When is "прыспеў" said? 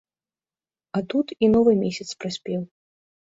2.25-2.65